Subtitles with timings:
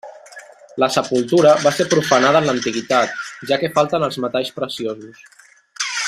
[0.83, 3.15] La sepultura va ser profanada en l'antiguitat,
[3.51, 5.25] ja que falten els metalls preciosos.